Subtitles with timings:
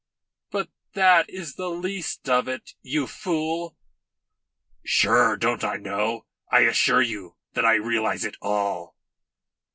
[0.49, 3.77] "But that is the least of it, you fool."
[4.83, 6.25] "Sure, don't I know?
[6.49, 8.95] I assure you that I realise it all."